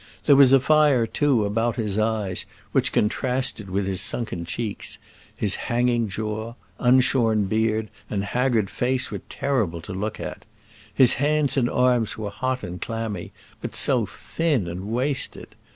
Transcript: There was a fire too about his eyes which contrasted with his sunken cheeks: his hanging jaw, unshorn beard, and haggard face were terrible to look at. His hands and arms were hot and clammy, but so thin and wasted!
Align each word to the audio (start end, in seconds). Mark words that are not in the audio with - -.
There 0.25 0.35
was 0.35 0.51
a 0.51 0.59
fire 0.59 1.05
too 1.05 1.45
about 1.45 1.75
his 1.75 1.99
eyes 1.99 2.47
which 2.71 2.91
contrasted 2.91 3.69
with 3.69 3.85
his 3.85 4.01
sunken 4.01 4.45
cheeks: 4.45 4.97
his 5.35 5.53
hanging 5.69 6.07
jaw, 6.07 6.55
unshorn 6.79 7.45
beard, 7.45 7.87
and 8.09 8.23
haggard 8.23 8.71
face 8.71 9.11
were 9.11 9.21
terrible 9.29 9.79
to 9.81 9.93
look 9.93 10.19
at. 10.19 10.43
His 10.91 11.13
hands 11.21 11.55
and 11.55 11.69
arms 11.69 12.17
were 12.17 12.31
hot 12.31 12.63
and 12.63 12.81
clammy, 12.81 13.31
but 13.61 13.75
so 13.75 14.07
thin 14.07 14.67
and 14.67 14.87
wasted! 14.91 15.49